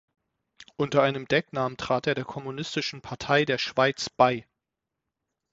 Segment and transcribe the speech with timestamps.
[0.77, 4.47] Unter einem Decknamen trat er der Kommunistischen Partei der Schweiz bei.